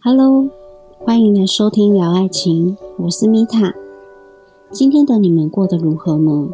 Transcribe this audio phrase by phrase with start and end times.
[0.00, 0.48] Hello，
[1.00, 3.74] 欢迎来收听聊爱情，我是米塔。
[4.70, 6.48] 今天的你们过得如何呢？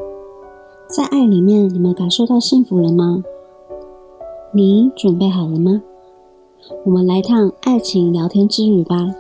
[0.88, 3.22] 在爱里面，你们感受到幸福了吗？
[4.54, 5.82] 你准备好了吗？
[6.86, 9.14] 我们来趟爱情聊天之旅吧。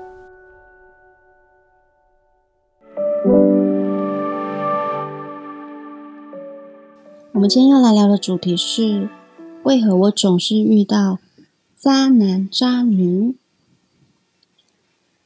[7.34, 9.10] 我们今天要来聊的主题是：
[9.64, 11.18] 为何我总是遇到
[11.76, 13.36] 渣男渣女？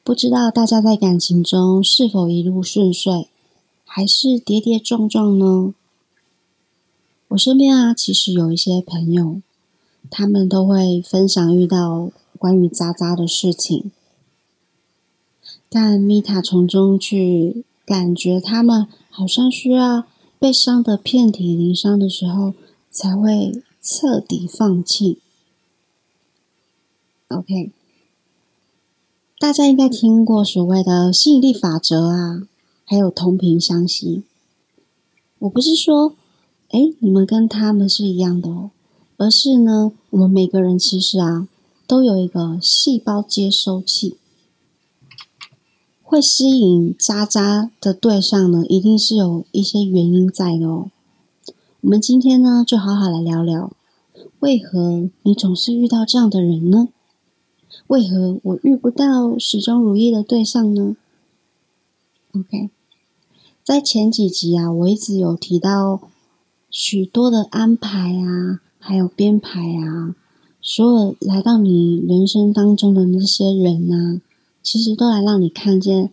[0.08, 3.28] 不知道大家在感情中是否一路顺遂，
[3.84, 5.74] 还是跌跌撞撞呢？
[7.28, 9.42] 我身边啊，其实有一些朋友，
[10.08, 13.90] 他们都会分享遇到关于渣渣的事情，
[15.68, 20.04] 但米塔从中去感觉，他们好像需要
[20.38, 22.54] 被伤得遍体鳞伤的时候，
[22.90, 25.18] 才会彻底放弃。
[27.28, 27.77] OK。
[29.40, 32.42] 大家应该听过所谓的吸引力法则啊，
[32.84, 34.24] 还有同频相吸。
[35.38, 36.16] 我不是说，
[36.70, 38.72] 哎，你们跟他们是一样的哦，
[39.16, 41.46] 而是呢，我们每个人其实啊，
[41.86, 44.16] 都有一个细胞接收器，
[46.02, 50.90] 会吸引渣渣的对象呢，一定是有一些原因在的哦。
[51.82, 53.70] 我们今天呢，就好好来聊聊，
[54.40, 56.88] 为何你总是遇到这样的人呢？
[57.88, 60.96] 为何我遇不到始终如一的对象呢
[62.32, 62.70] ？OK，
[63.64, 66.00] 在前几集啊，我一直有提到
[66.70, 70.14] 许多的安排啊，还有编排啊，
[70.60, 74.20] 所有来到你人生当中的那些人啊，
[74.62, 76.10] 其实都来让你看见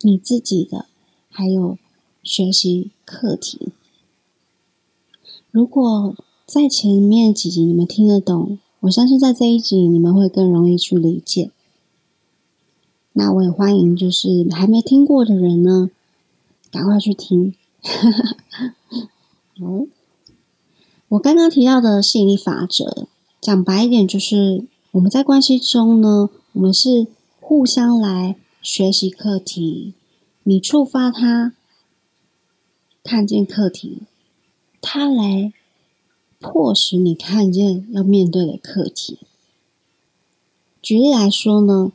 [0.00, 0.86] 你自己的，
[1.30, 1.78] 还有
[2.22, 3.72] 学习课题。
[5.50, 6.16] 如果
[6.46, 8.58] 在前面几集你们听得懂。
[8.82, 11.52] 我相信在这一集你们会更容易去理解。
[13.12, 15.88] 那我也欢迎，就是还没听过的人呢，
[16.70, 17.54] 赶快去听。
[19.60, 19.86] 哦，
[21.10, 23.06] 我刚刚提到的吸引力法则，
[23.40, 27.06] 讲白一点就是我们在关系中呢，我们是
[27.40, 29.94] 互相来学习课题，
[30.42, 31.52] 你触发他
[33.04, 34.02] 看见课题，
[34.80, 35.52] 他来。
[36.42, 39.18] 迫使你看见要面对的课题。
[40.82, 41.92] 举例来说呢，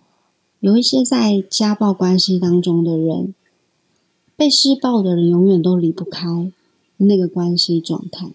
[0.61, 3.35] 有一些在家暴关系当中的人，
[4.37, 6.51] 被施暴的人永远都离不开
[6.95, 8.29] 那个关系状态，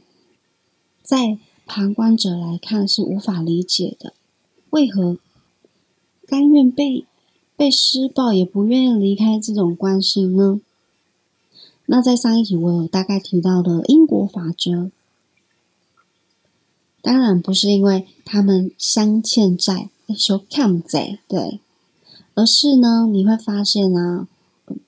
[1.02, 4.12] 在旁观者来看是无法理解的，
[4.70, 5.16] 为何
[6.26, 7.06] 甘愿被
[7.56, 10.60] 被施暴也不愿意离开这种关系呢？
[11.86, 14.90] 那在上一集我有大概提到的因果法则。
[17.02, 21.60] 当然不是因为他们相欠债，说欠债对，
[22.34, 24.28] 而是呢，你会发现啊，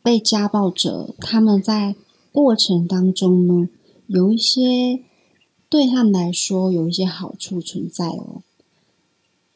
[0.00, 1.96] 被家暴者他们在
[2.30, 3.68] 过程当中呢，
[4.06, 5.00] 有一些
[5.68, 8.42] 对他们来说有一些好处存在哦，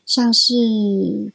[0.04, 1.32] 像是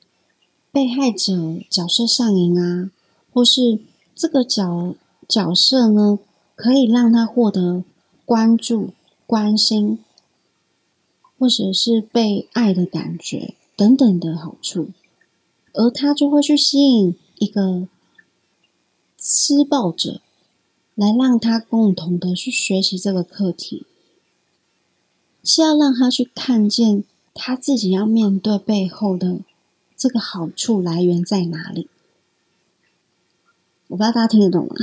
[0.73, 2.91] 被害者角色上瘾啊，
[3.31, 3.79] 或是
[4.13, 4.94] 这个角
[5.29, 6.19] 角色呢，
[6.56, 7.85] 可以让他获得
[8.25, 8.89] 关注、
[9.25, 10.00] 关心。
[11.39, 14.89] 或者是被爱的感觉等等的好处，
[15.73, 17.88] 而他就会去吸引一个
[19.19, 20.21] 施暴者，
[20.95, 23.85] 来让他共同的去学习这个课题，
[25.44, 29.39] 是要让他去看见他自己要面对背后的
[29.97, 31.89] 这个好处来源在哪里。
[33.88, 34.75] 我不知道大家听得懂吗？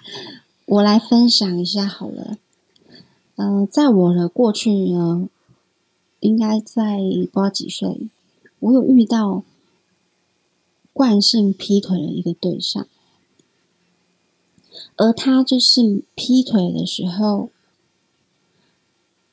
[0.66, 2.36] 我来分享一下好了。
[3.36, 5.28] 嗯，在我的过去呢。
[6.20, 6.98] 应该在
[7.32, 8.08] 不知道几岁，
[8.60, 9.42] 我有遇到
[10.92, 12.86] 惯性劈腿的一个对象，
[14.96, 17.50] 而他就是劈腿的时候，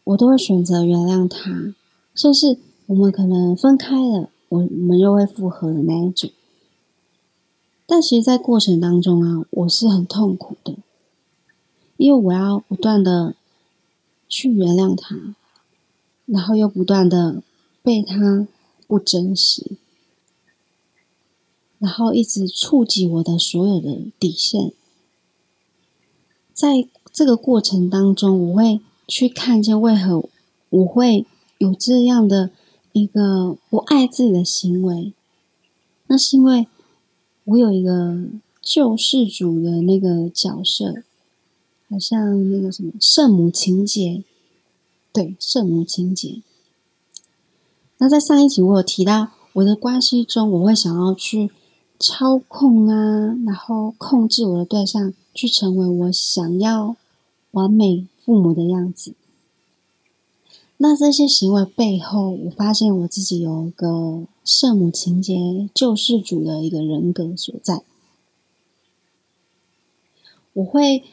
[0.03, 1.73] 我都会选择原谅他，
[2.13, 6.29] 甚至我们可能分开了，我我们又会复合的那一种。
[7.87, 10.75] 但其实，在过程当中啊，我是很痛苦的，
[11.97, 13.35] 因为我要不断的
[14.29, 15.35] 去原谅他。
[16.25, 17.43] 然后又不断的
[17.83, 18.47] 被他
[18.87, 19.77] 不珍惜，
[21.77, 24.71] 然后一直触及我的所有的底线。
[26.53, 30.27] 在这个过程当中，我会去看见为何
[30.69, 31.25] 我会
[31.59, 32.49] 有这样的
[32.91, 35.13] 一个不爱自己的行为。
[36.07, 36.67] 那是因为
[37.43, 38.25] 我有一个
[38.61, 41.03] 救世主的那个角色，
[41.89, 44.23] 好像那个什么圣母情节。
[45.15, 46.41] 对圣母情节，
[47.99, 51.49] 那在上一集我有提到，我的关系中，我会想要去
[51.97, 56.97] 操控啊，然后控制我的对象，去成为我想要
[57.51, 59.13] 完美父母的样子。
[60.75, 67.83] 那这些行为背后，我发现我自己有一个圣母情节救世主的一个人格所在。
[70.51, 71.03] 我会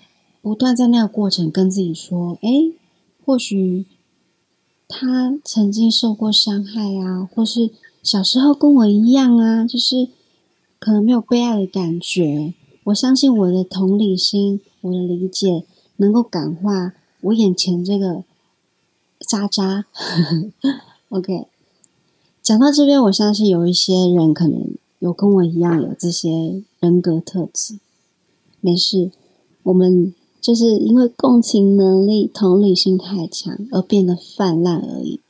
[0.40, 2.72] 不断在那个过程跟自己说：“哎，
[3.25, 3.87] 或许
[4.94, 7.70] 他曾经受过伤害啊，或是
[8.02, 10.08] 小时候跟我一样啊，就是
[10.78, 12.52] 可能没有被爱的感觉。
[12.84, 15.64] 我相信我的同理心，我的理解，
[15.96, 16.92] 能够感化
[17.22, 18.22] 我眼前这个
[19.20, 19.86] 渣渣。
[21.08, 21.46] ”OK，
[22.42, 27.78] 讲到这边，我相信有一些人可能有跟我一样有这些人格特质。
[28.60, 29.10] 没事。
[29.62, 30.12] 我们
[30.42, 35.20] 就是因为共情能力、同理心太强而变得泛滥而已。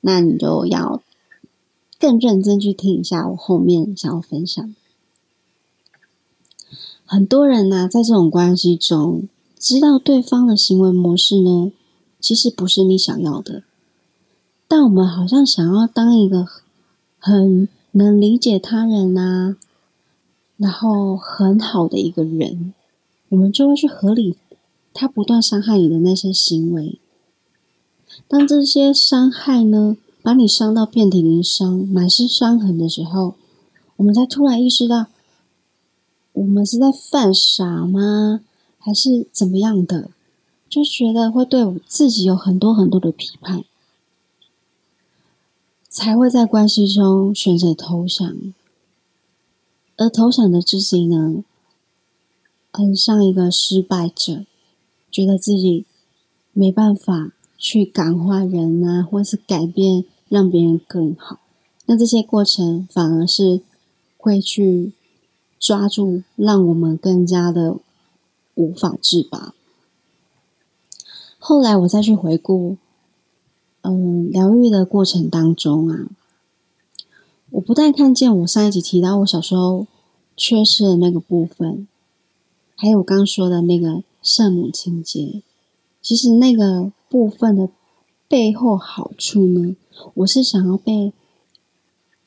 [0.00, 1.00] 那你就要
[1.98, 4.74] 更认真去听一下我后面想要分享。
[7.04, 11.72] 很多人呢，在这种关系中，知道对方的行为模式呢，
[12.20, 13.62] 其实不是你想要的，
[14.66, 16.44] 但我们好像想要当一个
[17.20, 19.56] 很能理解他人啊，
[20.56, 22.74] 然后很好的一个人。
[23.28, 24.36] 我们就会去合理
[24.94, 26.98] 他不断伤害你的那些行为。
[28.28, 33.34] 当这些伤害呢，把你伤到遍体鳞伤、满是伤痕的时候，
[33.96, 35.06] 我们才突然意识到，
[36.32, 38.40] 我们是在犯傻吗？
[38.78, 40.10] 还是怎么样的？
[40.68, 43.64] 就觉得会对我自己有很多很多的批判，
[45.88, 48.52] 才会在关系中选择投降。
[49.96, 51.44] 而投降的自己呢？
[52.76, 54.44] 很像一个失败者，
[55.10, 55.86] 觉得自己
[56.52, 61.40] 没办法去感化人啊，或是改变让别人更好。
[61.86, 63.62] 那这些过程反而是
[64.18, 64.92] 会去
[65.58, 67.78] 抓住，让我们更加的
[68.56, 69.54] 无法自拔。
[71.38, 72.76] 后来我再去回顾，
[73.80, 76.10] 嗯，疗愈的过程当中啊，
[77.52, 79.86] 我不但看见我上一集提到我小时候
[80.36, 81.88] 缺失的那个部分。
[82.78, 85.40] 还有我刚说的那个圣母情节，
[86.02, 87.70] 其实那个部分的
[88.28, 89.74] 背后好处呢，
[90.12, 91.14] 我是想要被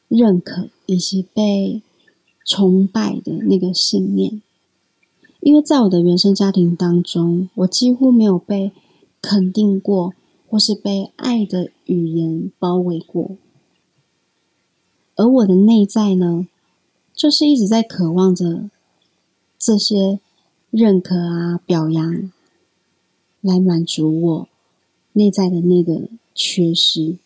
[0.08, 1.84] 认可以及被
[2.44, 4.42] 崇拜的那个信念，
[5.42, 8.72] 因为在我的原生家庭当中，我几乎没有被
[9.22, 10.16] 肯定过，
[10.48, 13.38] 或是被爱的语言包围过，
[15.16, 16.48] 而我的内在呢，
[17.14, 18.68] 就是一直在渴望着
[19.60, 20.20] 这些。
[20.72, 22.32] 认可啊，表扬，
[23.42, 24.48] 来满足我
[25.14, 27.18] 内在的那个缺失，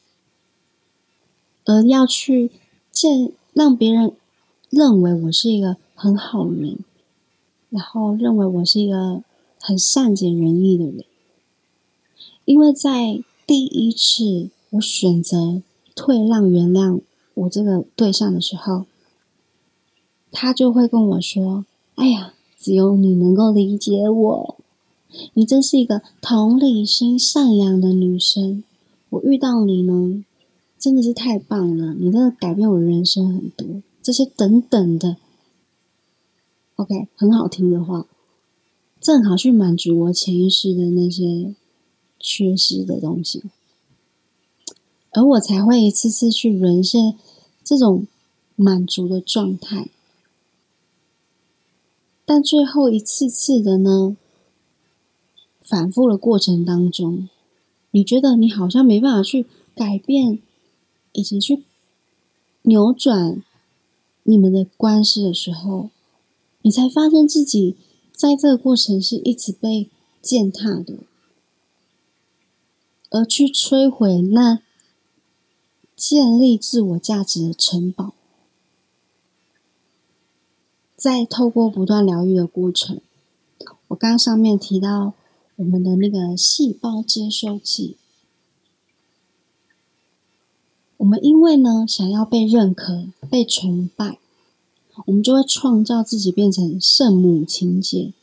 [1.65, 2.51] 而要去
[2.91, 4.13] 见让别人
[4.69, 6.79] 认为我是一个很好人，
[7.69, 9.21] 然后认为我是一个
[9.59, 11.03] 很善解人意的人，
[12.45, 15.61] 因为在第一次我选择
[15.93, 17.01] 退让、原谅
[17.33, 18.85] 我这个对象的时候，
[20.31, 21.65] 他就会跟我说
[21.95, 22.32] ：“哎呀。”
[22.63, 24.57] 只有你能够理解我，
[25.33, 28.63] 你真是一个同理心善良的女生。
[29.09, 30.23] 我遇到你呢，
[30.79, 33.83] 真的是太棒了，你真的改变我人生很多。
[34.01, 35.17] 这些等等的
[36.77, 38.07] ，OK，很好听的话，
[39.01, 41.53] 正好去满足我潜意识的那些
[42.17, 43.43] 缺失的东西，
[45.11, 47.15] 而我才会一次次去沦陷
[47.61, 48.07] 这种
[48.55, 49.89] 满足的状态。
[52.25, 54.15] 但最后一次次的呢，
[55.61, 57.27] 反复的过程当中，
[57.91, 60.39] 你觉得你好像没办法去改变，
[61.11, 61.63] 以及去
[62.63, 63.43] 扭转
[64.23, 65.89] 你们的关系的时候，
[66.61, 67.75] 你才发现自己
[68.13, 69.89] 在这个过程是一直被
[70.21, 70.99] 践踏的，
[73.09, 74.61] 而去摧毁那
[75.97, 78.12] 建立自我价值的城堡。
[81.03, 83.01] 在透过不断疗愈的过程，
[83.89, 85.11] 我刚上面提到
[85.57, 87.97] 我们的那个细胞接收器，
[90.95, 94.17] 我们因为呢想要被认可、被崇拜，
[95.07, 98.13] 我们就会创造自己变成圣母情节，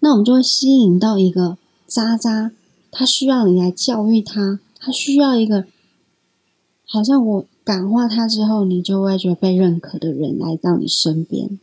[0.00, 2.52] 那我们就会吸引到一个渣渣，
[2.90, 5.66] 他需要你来教育他，他需要一个
[6.86, 7.44] 好像我。
[7.66, 11.58] 感化他之后，你就会觉得被认可的人来到你身边。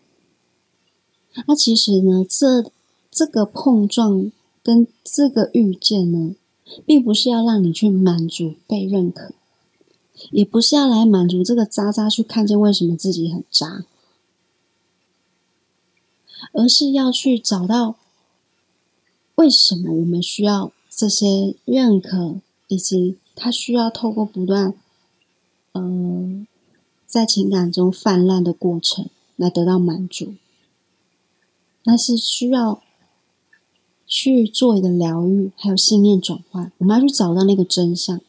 [1.48, 2.70] 那其实呢，这
[3.10, 4.30] 这个碰撞
[4.62, 6.36] 跟这个遇见呢，
[6.86, 9.34] 并不是要让你去满足被认可，
[10.32, 13.86] 也不是要来满足这个渣渣去看见为什么自己很渣，
[16.52, 17.96] 而是要去找到
[19.36, 24.74] 为什么我们需要这些认可，以及他需要透过不断，
[25.74, 26.46] 呃，
[27.06, 30.34] 在情感中泛滥的过程来得到满足，
[31.84, 32.82] 那是需要
[34.08, 38.22] 去做一个疗愈，还有信念转换，我们要去找到那个真相。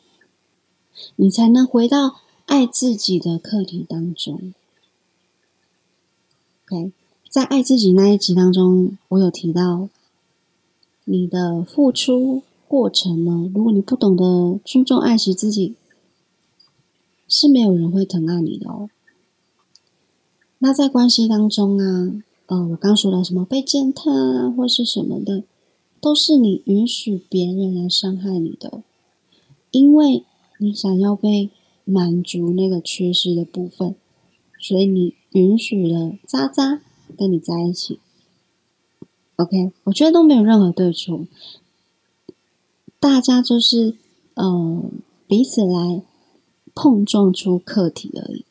[1.16, 4.54] 你才能回到爱自己的课题当中。
[6.64, 6.92] OK，
[7.28, 9.88] 在爱自己那一集当中，我有提到
[11.04, 13.50] 你的付出过程呢。
[13.54, 15.74] 如果你不懂得尊重、爱惜自己，
[17.34, 18.88] 是没有人会疼爱你的哦。
[20.58, 25.42] 那在关系当中啊，呃，我刚说到什么被践踏啊，或是什么的，
[26.00, 28.82] 都是你允许别人来伤害你的，
[29.70, 30.24] 因为。
[30.56, 31.50] 你想要被
[31.84, 33.96] 满足那个缺失的部分，
[34.60, 36.80] 所以你允许了渣渣
[37.18, 37.98] 跟你在一起。
[39.34, 41.26] OK，我觉得都没有任何对错，
[43.00, 43.96] 大家就是
[44.34, 44.92] 嗯
[45.26, 46.02] 彼此来
[46.74, 48.44] 碰撞出课题而已。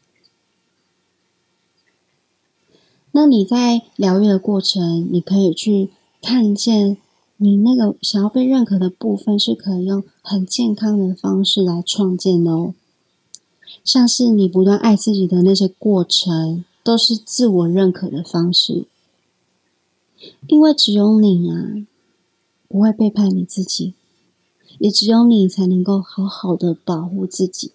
[3.12, 5.90] 那你在疗愈的过程，你可以去
[6.22, 6.98] 看见。
[7.38, 12.74] 你那个想要被认可的部分，是可以用很健康的方式来创建的哦。
[13.84, 18.86] 像是你不断爱自己的那些过程，都是自我认可的方式。
[20.48, 21.86] 因为只有你啊，
[22.70, 23.94] 不会背叛你自己，
[24.80, 27.74] 也只有你才能够好好的保护自己。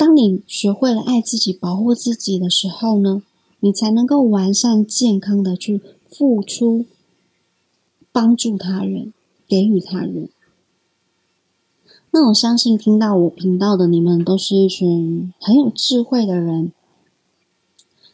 [0.00, 3.22] 当你学会了爱自己、保护自己的时候呢，
[3.58, 6.86] 你才能够完善、健康的去付出。
[8.10, 9.12] 帮助他人，
[9.46, 10.30] 给予他人。
[12.12, 16.72] 那我相信听到我频道的你们，都是一群很有智慧的人。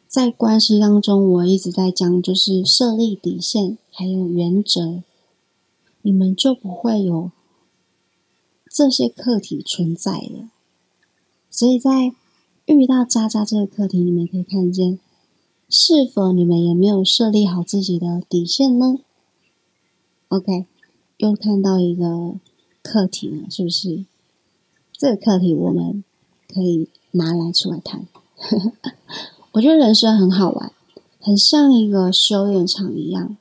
[0.08, 5.02] 在关系当中，我一直在讲，就是设立底线，还有原则，
[6.02, 7.30] 你们就不会有
[8.68, 10.50] 这些课题存在了。
[11.56, 12.12] 所以在
[12.66, 14.98] 遇到渣渣这个课题，你们可以看见，
[15.70, 18.98] 是否你们也没有设立好自己的底线呢
[20.28, 20.66] ？OK，
[21.16, 22.34] 又看到一个
[22.82, 24.04] 课题了，是不是？
[24.92, 26.04] 这个课题我们
[26.46, 28.06] 可以拿来出来谈。
[29.52, 30.70] 我觉得人生很好玩，
[31.18, 33.34] 很像一个修炼场一样，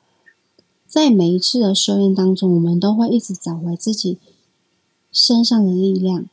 [0.87, 4.17] 在每一次的修炼当中，我们都会一直找回自己
[5.11, 6.29] 身上的力量，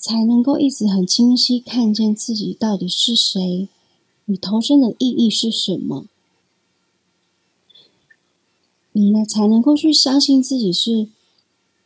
[0.00, 3.68] 才能够一直很清晰看见自己到底是谁，
[4.24, 6.06] 你投身的意义是什么。
[8.92, 11.08] 你呢，才能够去相信自己是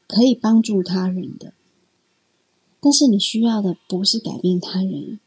[0.06, 1.52] 可以帮助他人的。
[2.80, 5.18] 但是你需要的不是改变他人，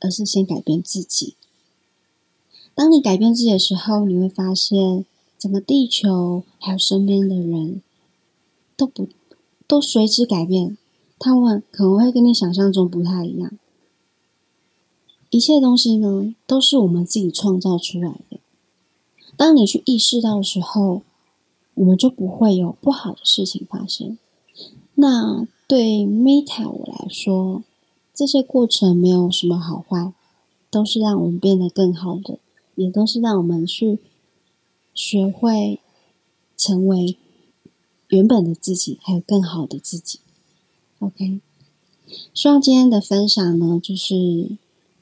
[0.00, 1.34] 而是先改变自己。
[2.74, 5.06] 当你改变自己的时候，你会发现
[5.38, 7.80] 整个地球还有身边的人
[8.76, 9.08] 都不
[9.66, 10.76] 都随之改变。
[11.20, 13.52] 他们可能会跟你想象中不太一样。
[15.28, 18.40] 一切东西呢，都是我们自己创造出来的。
[19.36, 21.02] 当你去意识到的时候，
[21.74, 24.18] 我们就不会有不好的事情发生。
[24.94, 27.62] 那对 Meta 我来说，
[28.14, 30.12] 这些过程没有什么好坏，
[30.70, 32.38] 都是让我们变得更好的，
[32.74, 33.98] 也都是让我们去
[34.94, 35.80] 学会
[36.56, 37.16] 成为
[38.08, 40.18] 原本的自己，还有更好的自己。
[41.00, 41.40] OK，
[42.34, 44.50] 希望今天的分享呢，就是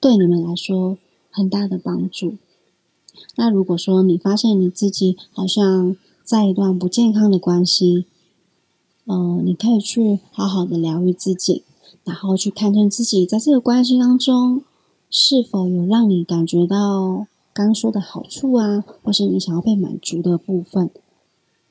[0.00, 0.96] 对你们来说
[1.28, 2.36] 很大的帮助。
[3.34, 8.06] 那如果说你发现你自己好像在一段不健康的关系，
[9.06, 11.64] 嗯，你可以去好好的疗愈自己，
[12.04, 14.62] 然后去看见自己在这个关系当中
[15.10, 20.90] 是否有让你感觉到刚说的好处啊，或是你想要被满足的部分。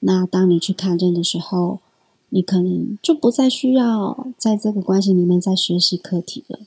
[0.02, 1.80] 那当你去看见的时候，
[2.30, 6.60] 你可能就不再需要在这个关系里面再学习课题了，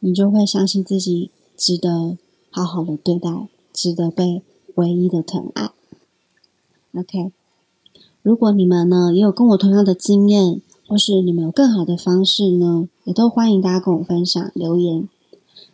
[0.00, 2.16] 你就会相信自己值得
[2.50, 3.48] 好好的对待。
[3.72, 4.42] 值得被
[4.74, 5.70] 唯一的疼爱。
[6.92, 7.30] OK，
[8.20, 15.08] 如果你们呢也有跟我同样的经验，或是你们有更好的方式呢，也都欢迎大家跟我分享留言。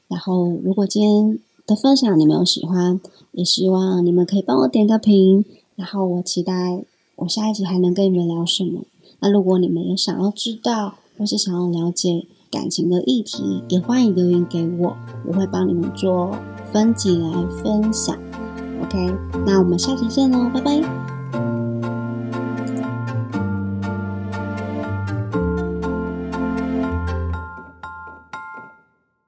[0.08, 3.00] 然后，如果今天的分享你们有喜欢，
[3.32, 5.46] 也希望你们可以帮我点个评。
[5.74, 6.84] 然后，我期待
[7.16, 8.82] 我下一集还能跟你们聊什么。
[9.20, 14.96] 那如果你们有想要知道或是想要了解感情的议题，也欢迎留言给我，
[15.26, 16.36] 我会帮你们做。
[16.72, 17.30] 分级来
[17.62, 18.18] 分享
[18.82, 19.14] ，OK，
[19.46, 20.95] 那我们下期见喽，拜拜。